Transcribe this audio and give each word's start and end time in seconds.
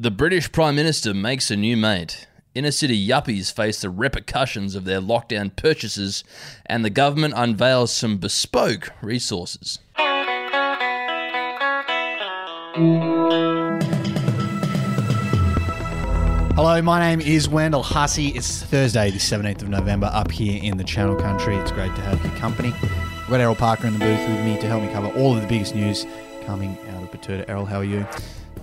The 0.00 0.12
British 0.12 0.52
Prime 0.52 0.76
Minister 0.76 1.12
makes 1.12 1.50
a 1.50 1.56
new 1.56 1.76
mate. 1.76 2.28
Inner 2.54 2.70
city 2.70 2.96
yuppies 3.08 3.52
face 3.52 3.80
the 3.80 3.90
repercussions 3.90 4.76
of 4.76 4.84
their 4.84 5.00
lockdown 5.00 5.56
purchases, 5.56 6.22
and 6.66 6.84
the 6.84 6.88
government 6.90 7.34
unveils 7.36 7.92
some 7.92 8.18
bespoke 8.18 8.92
resources. 9.02 9.80
Hello, 16.54 16.80
my 16.80 17.00
name 17.00 17.20
is 17.20 17.48
Wendell 17.48 17.82
Hussey. 17.82 18.28
It's 18.28 18.62
Thursday, 18.62 19.10
the 19.10 19.18
17th 19.18 19.62
of 19.62 19.68
November, 19.68 20.08
up 20.12 20.30
here 20.30 20.62
in 20.62 20.76
the 20.76 20.84
Channel 20.84 21.16
Country. 21.16 21.56
It's 21.56 21.72
great 21.72 21.92
to 21.96 22.02
have 22.02 22.24
your 22.24 22.36
company. 22.36 22.72
I've 22.72 23.28
got 23.28 23.40
Errol 23.40 23.56
Parker 23.56 23.88
in 23.88 23.94
the 23.94 23.98
booth 23.98 24.28
with 24.28 24.44
me 24.44 24.60
to 24.60 24.68
help 24.68 24.80
me 24.80 24.92
cover 24.92 25.08
all 25.18 25.34
of 25.34 25.42
the 25.42 25.48
biggest 25.48 25.74
news 25.74 26.06
coming 26.46 26.78
out 26.90 27.02
of 27.02 27.10
Betoota. 27.10 27.48
Errol, 27.48 27.66
how 27.66 27.78
are 27.78 27.84
you? 27.84 28.06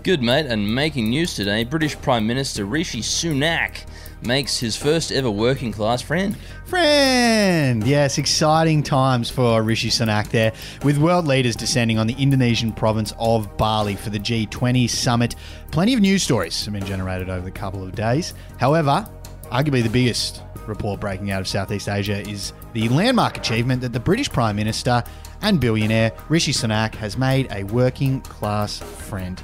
Good, 0.06 0.22
mate, 0.22 0.46
and 0.46 0.76
making 0.76 1.10
news 1.10 1.34
today, 1.34 1.64
British 1.64 2.00
Prime 2.00 2.28
Minister 2.28 2.64
Rishi 2.66 3.02
Sunak 3.02 3.88
makes 4.22 4.60
his 4.60 4.78
first 4.78 5.12
ever 5.12 5.32
working 5.32 5.72
class 5.72 6.00
friend. 6.00 6.38
Friend! 6.66 7.84
Yes, 7.88 8.20
exciting 8.20 8.84
times 8.84 9.32
for 9.32 9.64
Rishi 9.64 9.90
Sunak 9.90 10.30
there, 10.30 10.54
with 10.84 11.00
world 11.00 11.26
leaders 11.26 11.56
descending 11.56 11.98
on 11.98 12.06
the 12.06 12.14
Indonesian 12.20 12.72
province 12.72 13.14
of 13.18 13.58
Bali 13.58 13.96
for 13.96 14.12
the 14.12 14.20
G20 14.20 14.88
summit. 14.88 15.34
Plenty 15.72 15.96
of 15.96 16.02
news 16.02 16.22
stories 16.22 16.64
have 16.66 16.76
been 16.76 16.86
generated 16.86 17.28
over 17.28 17.44
the 17.44 17.50
couple 17.50 17.82
of 17.82 17.96
days. 17.96 18.36
However, 18.60 19.10
arguably 19.46 19.82
the 19.82 19.90
biggest 19.90 20.44
report 20.68 21.00
breaking 21.00 21.32
out 21.32 21.42
of 21.42 21.48
Southeast 21.48 21.90
Asia 21.90 22.22
is 22.30 22.54
the 22.74 22.88
landmark 22.90 23.38
achievement 23.38 23.82
that 23.82 23.92
the 23.92 24.00
British 24.00 24.30
Prime 24.30 24.56
Minister 24.56 25.04
and 25.42 25.60
billionaire 25.60 26.12
Rishi 26.30 26.52
Sunak 26.52 26.94
has 26.94 27.18
made 27.18 27.48
a 27.52 27.64
working 27.64 28.22
class 28.22 28.78
friend. 28.78 29.42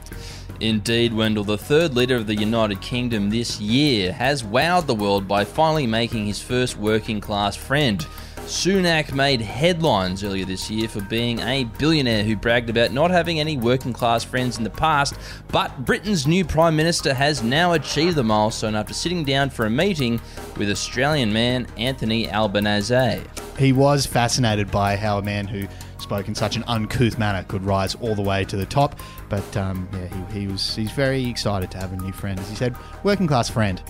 Indeed, 0.62 1.12
Wendell, 1.12 1.44
the 1.44 1.58
third 1.58 1.96
leader 1.96 2.16
of 2.16 2.28
the 2.28 2.36
United 2.36 2.82
Kingdom 2.82 3.32
this 3.32 3.60
year, 3.60 4.14
has 4.14 4.44
wowed 4.44 4.86
the 4.86 4.94
world 4.94 5.28
by 5.28 5.44
finally 5.44 5.88
making 5.88 6.28
his 6.28 6.40
first 6.40 6.78
working 6.78 7.20
class 7.20 7.56
friend. 7.56 8.06
Sunak 8.42 9.12
made 9.12 9.42
headlines 9.42 10.24
earlier 10.24 10.46
this 10.46 10.70
year 10.70 10.88
for 10.88 11.02
being 11.02 11.40
a 11.40 11.64
billionaire 11.80 12.24
who 12.24 12.36
bragged 12.36 12.70
about 12.70 12.92
not 12.92 13.10
having 13.10 13.40
any 13.40 13.58
working 13.58 13.92
class 13.92 14.24
friends 14.24 14.60
in 14.60 14.64
the 14.64 14.70
past, 14.70 15.16
but 15.48 15.84
Britain's 15.84 16.28
new 16.28 16.46
Prime 16.46 16.76
Minister 16.76 17.16
has 17.16 17.42
now 17.42 17.74
achieved 17.74 18.16
the 18.16 18.24
milestone 18.24 18.76
after 18.76 18.94
sitting 18.94 19.24
down 19.24 19.50
for 19.50 19.66
a 19.66 19.70
meeting 19.70 20.22
with 20.58 20.70
Australian 20.70 21.34
man 21.34 21.66
Anthony 21.78 22.30
Albanese. 22.30 23.22
He 23.58 23.74
was 23.74 24.06
fascinated 24.06 24.70
by 24.70 24.96
how 24.96 25.18
a 25.18 25.24
man 25.24 25.48
who 25.48 25.68
spoke 26.12 26.28
in 26.28 26.36
such 26.36 26.58
an 26.58 26.64
uncouth 26.68 27.18
manner 27.18 27.42
could 27.48 27.64
rise 27.64 27.96
all 27.96 28.16
the 28.16 28.22
way 28.22 28.44
to 28.44 28.58
the 28.58 28.66
top. 28.66 29.00
But 29.30 29.56
um, 29.56 29.88
yeah, 29.94 30.08
he, 30.34 30.42
he 30.42 30.48
was 30.48 30.76
he's 30.76 30.92
very 30.92 31.26
excited 31.26 31.72
to 31.72 31.78
have 31.78 31.94
a 31.94 31.96
new 31.96 32.12
friend, 32.12 32.38
as 32.38 32.50
he 32.50 32.56
said, 32.58 32.76
working 33.04 33.28
class 33.28 33.50
friend. 33.50 33.82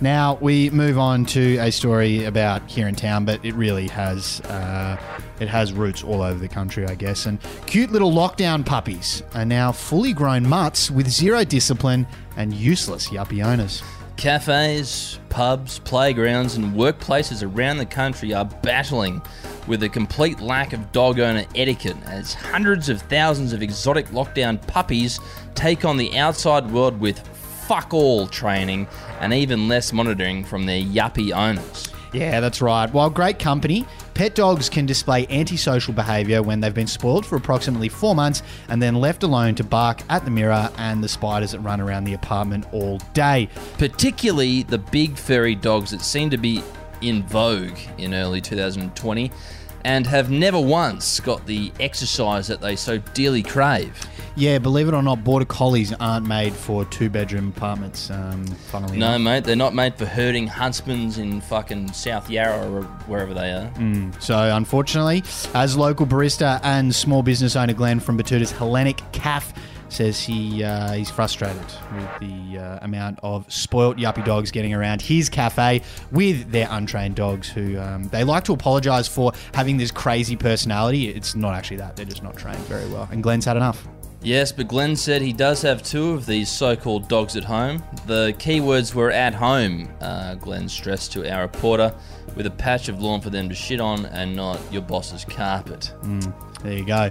Now 0.00 0.38
we 0.40 0.70
move 0.70 0.98
on 0.98 1.26
to 1.26 1.56
a 1.56 1.72
story 1.72 2.26
about 2.26 2.70
here 2.70 2.86
in 2.86 2.94
town, 2.94 3.24
but 3.24 3.44
it 3.44 3.56
really 3.56 3.88
has 3.88 4.40
uh, 4.42 4.96
it 5.40 5.48
has 5.48 5.72
roots 5.72 6.04
all 6.04 6.22
over 6.22 6.38
the 6.38 6.46
country, 6.46 6.86
I 6.86 6.94
guess. 6.94 7.26
And 7.26 7.40
cute 7.66 7.90
little 7.90 8.12
lockdown 8.12 8.64
puppies 8.64 9.24
are 9.34 9.44
now 9.44 9.72
fully 9.72 10.12
grown 10.12 10.46
mutts 10.48 10.92
with 10.92 11.08
zero 11.08 11.42
discipline 11.42 12.06
and 12.36 12.54
useless 12.54 13.08
yuppie 13.08 13.44
owners. 13.44 13.82
Cafes, 14.18 15.20
pubs, 15.28 15.78
playgrounds, 15.78 16.56
and 16.56 16.74
workplaces 16.74 17.48
around 17.48 17.76
the 17.76 17.86
country 17.86 18.34
are 18.34 18.44
battling 18.44 19.22
with 19.68 19.84
a 19.84 19.88
complete 19.88 20.40
lack 20.40 20.72
of 20.72 20.90
dog 20.90 21.20
owner 21.20 21.44
etiquette 21.54 21.96
as 22.04 22.34
hundreds 22.34 22.88
of 22.88 23.00
thousands 23.02 23.52
of 23.52 23.62
exotic 23.62 24.06
lockdown 24.08 24.60
puppies 24.66 25.20
take 25.54 25.84
on 25.84 25.96
the 25.96 26.18
outside 26.18 26.68
world 26.72 26.98
with 26.98 27.20
fuck 27.68 27.94
all 27.94 28.26
training 28.26 28.88
and 29.20 29.32
even 29.32 29.68
less 29.68 29.92
monitoring 29.92 30.42
from 30.42 30.66
their 30.66 30.82
yuppie 30.82 31.30
owners. 31.30 31.86
Yeah, 32.12 32.40
that's 32.40 32.62
right. 32.62 32.90
While 32.92 33.10
great 33.10 33.38
company, 33.38 33.86
pet 34.14 34.34
dogs 34.34 34.68
can 34.68 34.86
display 34.86 35.26
antisocial 35.28 35.92
behaviour 35.92 36.42
when 36.42 36.60
they've 36.60 36.74
been 36.74 36.86
spoiled 36.86 37.26
for 37.26 37.36
approximately 37.36 37.88
four 37.88 38.14
months 38.14 38.42
and 38.68 38.80
then 38.80 38.94
left 38.94 39.22
alone 39.22 39.54
to 39.56 39.64
bark 39.64 40.02
at 40.08 40.24
the 40.24 40.30
mirror 40.30 40.70
and 40.78 41.04
the 41.04 41.08
spiders 41.08 41.52
that 41.52 41.60
run 41.60 41.80
around 41.80 42.04
the 42.04 42.14
apartment 42.14 42.66
all 42.72 42.98
day. 43.12 43.48
Particularly 43.76 44.62
the 44.62 44.78
big 44.78 45.16
furry 45.16 45.54
dogs 45.54 45.90
that 45.90 46.00
seem 46.00 46.30
to 46.30 46.38
be 46.38 46.62
in 47.00 47.22
vogue 47.24 47.78
in 47.98 48.14
early 48.14 48.40
2020 48.40 49.30
and 49.84 50.06
have 50.06 50.30
never 50.30 50.60
once 50.60 51.20
got 51.20 51.46
the 51.46 51.72
exercise 51.78 52.46
that 52.48 52.60
they 52.60 52.74
so 52.74 52.98
dearly 53.14 53.42
crave. 53.42 53.94
Yeah, 54.38 54.58
believe 54.58 54.86
it 54.86 54.94
or 54.94 55.02
not, 55.02 55.24
border 55.24 55.44
collies 55.44 55.92
aren't 55.94 56.24
made 56.24 56.54
for 56.54 56.84
two 56.84 57.10
bedroom 57.10 57.48
apartments. 57.56 58.08
Um, 58.08 58.46
funnily 58.46 58.96
No, 58.96 59.08
enough. 59.14 59.20
mate, 59.20 59.44
they're 59.44 59.56
not 59.56 59.74
made 59.74 59.96
for 59.96 60.06
herding 60.06 60.46
huntsmans 60.46 61.18
in 61.18 61.40
fucking 61.40 61.92
South 61.92 62.30
Yarra 62.30 62.70
or 62.70 62.82
wherever 63.08 63.34
they 63.34 63.50
are. 63.50 63.72
So, 64.20 64.38
unfortunately, 64.56 65.24
as 65.54 65.76
local 65.76 66.06
barista 66.06 66.60
and 66.62 66.94
small 66.94 67.24
business 67.24 67.56
owner 67.56 67.72
Glenn 67.72 67.98
from 67.98 68.16
Betoota's 68.16 68.52
Hellenic 68.52 69.02
Caf 69.10 69.52
says 69.90 70.20
he 70.20 70.62
uh, 70.62 70.92
he's 70.92 71.10
frustrated 71.10 71.56
with 71.96 72.20
the 72.20 72.58
uh, 72.58 72.78
amount 72.82 73.18
of 73.22 73.50
spoilt 73.52 73.96
yuppie 73.96 74.24
dogs 74.24 74.50
getting 74.50 74.72
around 74.74 75.00
his 75.00 75.28
cafe 75.30 75.80
with 76.12 76.52
their 76.52 76.68
untrained 76.70 77.16
dogs 77.16 77.48
who 77.48 77.78
um, 77.80 78.04
they 78.08 78.22
like 78.22 78.44
to 78.44 78.52
apologise 78.52 79.08
for 79.08 79.32
having 79.54 79.78
this 79.78 79.90
crazy 79.90 80.36
personality. 80.36 81.08
It's 81.08 81.34
not 81.34 81.54
actually 81.54 81.78
that; 81.78 81.96
they're 81.96 82.04
just 82.04 82.22
not 82.22 82.36
trained 82.36 82.58
very 82.66 82.86
well. 82.90 83.08
And 83.10 83.22
Glenn's 83.22 83.46
had 83.46 83.56
enough. 83.56 83.88
Yes, 84.20 84.50
but 84.50 84.66
Glenn 84.66 84.96
said 84.96 85.22
he 85.22 85.32
does 85.32 85.62
have 85.62 85.82
two 85.82 86.10
of 86.10 86.26
these 86.26 86.50
so 86.50 86.74
called 86.74 87.08
dogs 87.08 87.36
at 87.36 87.44
home. 87.44 87.82
The 88.06 88.34
keywords 88.38 88.92
were 88.94 89.12
at 89.12 89.32
home, 89.34 89.88
uh, 90.00 90.34
Glenn 90.34 90.68
stressed 90.68 91.12
to 91.12 91.32
our 91.32 91.42
reporter, 91.42 91.94
with 92.34 92.46
a 92.46 92.50
patch 92.50 92.88
of 92.88 93.00
lawn 93.00 93.20
for 93.20 93.30
them 93.30 93.48
to 93.48 93.54
shit 93.54 93.80
on 93.80 94.06
and 94.06 94.34
not 94.34 94.60
your 94.72 94.82
boss's 94.82 95.24
carpet. 95.24 95.92
There 96.62 96.78
you 96.78 96.84
go. 96.84 97.10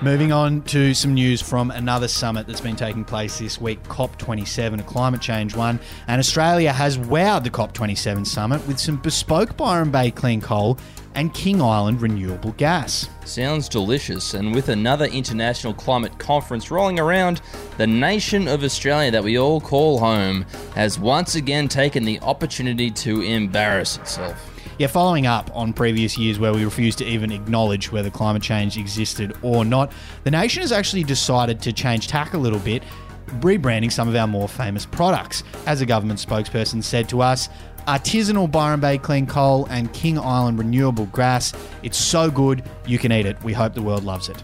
Moving 0.00 0.30
on 0.30 0.62
to 0.62 0.94
some 0.94 1.12
news 1.12 1.42
from 1.42 1.72
another 1.72 2.06
summit 2.06 2.46
that's 2.46 2.60
been 2.60 2.76
taking 2.76 3.04
place 3.04 3.40
this 3.40 3.60
week, 3.60 3.82
COP27, 3.82 4.78
a 4.78 4.82
climate 4.84 5.20
change 5.20 5.56
one. 5.56 5.80
And 6.06 6.20
Australia 6.20 6.72
has 6.72 6.96
wowed 6.96 7.42
the 7.42 7.50
COP27 7.50 8.24
summit 8.24 8.64
with 8.68 8.78
some 8.78 8.98
bespoke 8.98 9.56
Byron 9.56 9.90
Bay 9.90 10.12
clean 10.12 10.40
coal 10.40 10.78
and 11.16 11.34
King 11.34 11.60
Island 11.60 12.00
renewable 12.00 12.52
gas. 12.52 13.08
Sounds 13.24 13.68
delicious, 13.68 14.34
and 14.34 14.54
with 14.54 14.68
another 14.68 15.06
international 15.06 15.74
climate 15.74 16.16
conference 16.20 16.70
rolling 16.70 17.00
around, 17.00 17.40
the 17.76 17.86
nation 17.88 18.46
of 18.46 18.62
Australia 18.62 19.10
that 19.10 19.24
we 19.24 19.36
all 19.36 19.60
call 19.60 19.98
home 19.98 20.46
has 20.76 20.96
once 20.96 21.34
again 21.34 21.66
taken 21.66 22.04
the 22.04 22.20
opportunity 22.20 22.88
to 22.92 23.22
embarrass 23.22 23.96
itself. 23.96 24.57
Yeah, 24.78 24.86
following 24.86 25.26
up 25.26 25.50
on 25.56 25.72
previous 25.72 26.16
years 26.16 26.38
where 26.38 26.54
we 26.54 26.64
refused 26.64 26.98
to 26.98 27.04
even 27.04 27.32
acknowledge 27.32 27.90
whether 27.90 28.10
climate 28.10 28.42
change 28.42 28.78
existed 28.78 29.36
or 29.42 29.64
not, 29.64 29.90
the 30.22 30.30
nation 30.30 30.60
has 30.60 30.70
actually 30.70 31.02
decided 31.02 31.60
to 31.62 31.72
change 31.72 32.06
tack 32.06 32.34
a 32.34 32.38
little 32.38 32.60
bit, 32.60 32.84
rebranding 33.40 33.90
some 33.90 34.06
of 34.06 34.14
our 34.14 34.28
more 34.28 34.48
famous 34.48 34.86
products. 34.86 35.42
As 35.66 35.80
a 35.80 35.86
government 35.86 36.20
spokesperson 36.20 36.84
said 36.84 37.08
to 37.08 37.22
us, 37.22 37.48
artisanal 37.88 38.48
Byron 38.48 38.78
Bay 38.78 38.98
clean 38.98 39.26
coal 39.26 39.66
and 39.68 39.92
King 39.92 40.16
Island 40.16 40.60
renewable 40.60 41.06
grass. 41.06 41.52
It's 41.82 41.98
so 41.98 42.30
good, 42.30 42.62
you 42.86 42.98
can 42.98 43.10
eat 43.10 43.26
it. 43.26 43.42
We 43.42 43.54
hope 43.54 43.74
the 43.74 43.82
world 43.82 44.04
loves 44.04 44.28
it. 44.28 44.40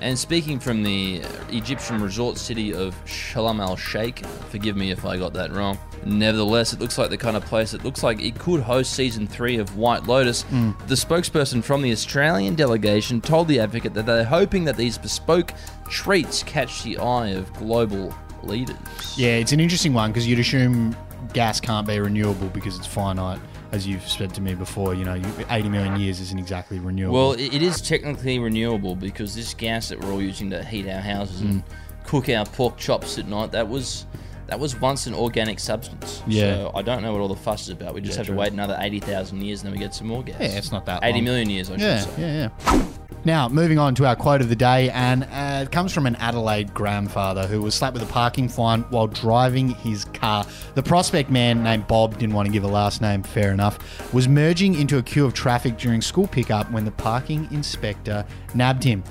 And 0.00 0.18
speaking 0.18 0.60
from 0.60 0.82
the 0.82 1.22
Egyptian 1.50 2.00
resort 2.00 2.38
city 2.38 2.72
of 2.72 2.94
Shalom 3.04 3.60
al 3.60 3.76
Sheikh, 3.76 4.24
forgive 4.50 4.76
me 4.76 4.90
if 4.90 5.04
I 5.04 5.16
got 5.16 5.32
that 5.34 5.52
wrong. 5.52 5.78
Nevertheless, 6.04 6.72
it 6.72 6.80
looks 6.80 6.98
like 6.98 7.10
the 7.10 7.16
kind 7.16 7.36
of 7.36 7.44
place 7.44 7.72
that 7.72 7.84
looks 7.84 8.02
like 8.02 8.22
it 8.22 8.38
could 8.38 8.60
host 8.60 8.92
season 8.92 9.26
three 9.26 9.58
of 9.58 9.76
White 9.76 10.04
Lotus. 10.04 10.42
Hmm. 10.42 10.70
The 10.86 10.94
spokesperson 10.94 11.62
from 11.62 11.82
the 11.82 11.90
Australian 11.90 12.54
delegation 12.54 13.20
told 13.20 13.48
the 13.48 13.58
advocate 13.58 13.94
that 13.94 14.06
they're 14.06 14.24
hoping 14.24 14.64
that 14.64 14.76
these 14.76 14.96
bespoke 14.96 15.52
treats 15.90 16.42
catch 16.44 16.84
the 16.84 16.98
eye 16.98 17.30
of 17.30 17.52
global 17.54 18.14
leaders. 18.42 18.76
Yeah, 19.16 19.32
it's 19.32 19.52
an 19.52 19.60
interesting 19.60 19.92
one 19.92 20.12
because 20.12 20.26
you'd 20.26 20.38
assume 20.38 20.96
gas 21.32 21.60
can't 21.60 21.86
be 21.86 21.98
renewable 21.98 22.48
because 22.48 22.78
it's 22.78 22.86
finite. 22.86 23.40
As 23.70 23.86
you've 23.86 24.08
said 24.08 24.32
to 24.34 24.40
me 24.40 24.54
before, 24.54 24.94
you 24.94 25.04
know, 25.04 25.20
80 25.50 25.68
million 25.68 26.00
years 26.00 26.20
isn't 26.20 26.38
exactly 26.38 26.78
renewable. 26.78 27.14
Well, 27.14 27.32
it 27.32 27.62
is 27.62 27.82
technically 27.82 28.38
renewable 28.38 28.96
because 28.96 29.34
this 29.34 29.52
gas 29.52 29.90
that 29.90 30.00
we're 30.00 30.10
all 30.10 30.22
using 30.22 30.48
to 30.50 30.64
heat 30.64 30.88
our 30.88 31.00
houses 31.00 31.42
and 31.42 31.62
mm. 31.62 32.06
cook 32.06 32.30
our 32.30 32.46
pork 32.46 32.78
chops 32.78 33.18
at 33.18 33.28
night, 33.28 33.52
that 33.52 33.68
was 33.68 34.06
that 34.46 34.58
was 34.58 34.80
once 34.80 35.06
an 35.06 35.12
organic 35.12 35.60
substance. 35.60 36.22
Yeah. 36.26 36.54
So 36.54 36.72
I 36.74 36.80
don't 36.80 37.02
know 37.02 37.12
what 37.12 37.20
all 37.20 37.28
the 37.28 37.36
fuss 37.36 37.64
is 37.64 37.68
about. 37.68 37.92
We 37.92 38.00
just 38.00 38.14
Yeah, 38.14 38.20
have 38.20 38.26
true. 38.28 38.34
to 38.36 38.40
wait 38.40 38.52
another 38.52 38.78
80,000 38.80 39.42
years 39.42 39.60
and 39.60 39.66
then 39.66 39.72
we 39.74 39.78
get 39.78 39.94
some 39.94 40.06
more 40.06 40.22
gas. 40.22 40.40
yeah, 40.40 40.46
it's 40.56 40.72
not 40.72 40.86
that 40.86 41.04
80 41.04 41.18
long. 41.18 41.24
million 41.24 41.50
years, 41.50 41.68
I 41.70 41.74
should 41.74 41.82
Yeah, 41.82 42.00
say. 42.00 42.22
yeah, 42.22 42.48
yeah. 42.72 42.88
Now, 43.28 43.46
moving 43.46 43.78
on 43.78 43.94
to 43.96 44.06
our 44.06 44.16
quote 44.16 44.40
of 44.40 44.48
the 44.48 44.56
day, 44.56 44.88
and 44.88 45.24
uh, 45.24 45.64
it 45.64 45.70
comes 45.70 45.92
from 45.92 46.06
an 46.06 46.16
Adelaide 46.16 46.72
grandfather 46.72 47.46
who 47.46 47.60
was 47.60 47.74
slapped 47.74 47.92
with 47.92 48.02
a 48.02 48.10
parking 48.10 48.48
fine 48.48 48.84
while 48.84 49.06
driving 49.06 49.68
his 49.68 50.06
car. 50.06 50.46
The 50.74 50.82
prospect 50.82 51.28
man 51.28 51.62
named 51.62 51.86
Bob, 51.86 52.16
didn't 52.18 52.34
want 52.34 52.46
to 52.46 52.52
give 52.52 52.64
a 52.64 52.68
last 52.68 53.02
name, 53.02 53.22
fair 53.22 53.52
enough, 53.52 54.14
was 54.14 54.28
merging 54.28 54.76
into 54.76 54.96
a 54.96 55.02
queue 55.02 55.26
of 55.26 55.34
traffic 55.34 55.76
during 55.76 56.00
school 56.00 56.26
pickup 56.26 56.70
when 56.70 56.86
the 56.86 56.90
parking 56.90 57.46
inspector 57.52 58.24
nabbed 58.54 58.82
him. 58.82 59.04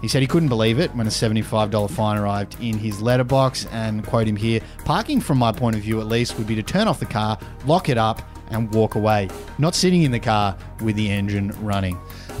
He 0.00 0.06
said 0.06 0.22
he 0.22 0.28
couldn't 0.28 0.50
believe 0.50 0.78
it 0.78 0.94
when 0.94 1.08
a 1.08 1.10
$75 1.10 1.90
fine 1.90 2.16
arrived 2.16 2.56
in 2.62 2.78
his 2.78 3.02
letterbox. 3.02 3.66
And 3.72 4.06
quote 4.06 4.28
him 4.28 4.36
here 4.36 4.60
Parking, 4.84 5.20
from 5.20 5.38
my 5.38 5.50
point 5.50 5.74
of 5.74 5.82
view 5.82 6.00
at 6.00 6.06
least, 6.06 6.38
would 6.38 6.46
be 6.46 6.54
to 6.54 6.62
turn 6.62 6.86
off 6.86 7.00
the 7.00 7.06
car, 7.06 7.36
lock 7.66 7.88
it 7.88 7.98
up, 7.98 8.22
and 8.50 8.72
walk 8.72 8.94
away, 8.94 9.28
not 9.58 9.74
sitting 9.74 10.04
in 10.04 10.12
the 10.12 10.20
car 10.20 10.56
with 10.80 10.94
the 10.94 11.10
engine 11.10 11.50
running. 11.60 11.98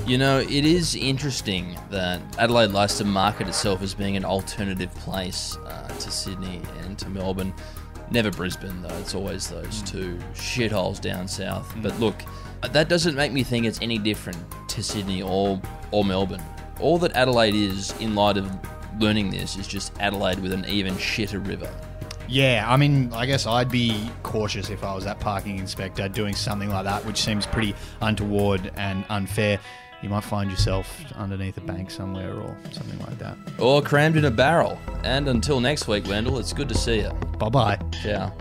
You 0.08 0.16
know, 0.16 0.38
it 0.38 0.64
is 0.64 0.96
interesting 0.96 1.78
that 1.90 2.22
Adelaide 2.38 2.70
likes 2.70 2.96
to 2.96 3.04
market 3.04 3.46
itself 3.46 3.82
as 3.82 3.92
being 3.92 4.16
an 4.16 4.24
alternative 4.24 4.90
place 4.94 5.58
uh, 5.66 5.86
to 5.86 6.10
Sydney 6.10 6.62
and 6.80 6.98
to 7.00 7.10
Melbourne. 7.10 7.52
Never 8.10 8.30
Brisbane, 8.30 8.80
though. 8.80 8.96
It's 9.00 9.14
always 9.14 9.48
those 9.48 9.82
two 9.82 10.18
shitholes 10.32 10.98
down 10.98 11.28
south. 11.28 11.74
But 11.82 12.00
look, 12.00 12.14
that 12.72 12.88
doesn't 12.88 13.16
make 13.16 13.32
me 13.32 13.42
think 13.42 13.66
it's 13.66 13.82
any 13.82 13.98
different 13.98 14.38
to 14.70 14.82
Sydney 14.82 15.20
or, 15.20 15.60
or 15.90 16.06
Melbourne. 16.06 16.42
All 16.80 16.96
that 17.00 17.12
Adelaide 17.12 17.54
is, 17.54 17.92
in 18.00 18.14
light 18.14 18.38
of 18.38 18.50
learning 18.98 19.28
this, 19.28 19.58
is 19.58 19.68
just 19.68 19.92
Adelaide 20.00 20.38
with 20.38 20.54
an 20.54 20.64
even 20.64 20.94
shitter 20.94 21.46
river. 21.46 21.70
Yeah, 22.26 22.64
I 22.66 22.78
mean, 22.78 23.12
I 23.12 23.26
guess 23.26 23.46
I'd 23.46 23.70
be 23.70 24.10
cautious 24.22 24.70
if 24.70 24.82
I 24.84 24.94
was 24.94 25.04
that 25.04 25.20
parking 25.20 25.58
inspector 25.58 26.08
doing 26.08 26.34
something 26.34 26.70
like 26.70 26.84
that, 26.84 27.04
which 27.04 27.18
seems 27.18 27.44
pretty 27.44 27.74
untoward 28.00 28.72
and 28.76 29.04
unfair. 29.10 29.60
You 30.02 30.08
might 30.08 30.24
find 30.24 30.50
yourself 30.50 31.04
underneath 31.16 31.56
a 31.56 31.60
bank 31.60 31.90
somewhere 31.90 32.34
or 32.34 32.56
something 32.70 32.98
like 33.00 33.18
that. 33.18 33.36
Or 33.58 33.82
crammed 33.82 34.16
in 34.16 34.24
a 34.24 34.30
barrel. 34.30 34.78
And 35.02 35.28
until 35.28 35.60
next 35.60 35.88
week, 35.88 36.06
Wendell, 36.06 36.38
it's 36.38 36.52
good 36.52 36.68
to 36.68 36.74
see 36.74 37.00
you. 37.00 37.10
Bye 37.38 37.48
bye. 37.48 37.78
Ciao. 38.02 38.32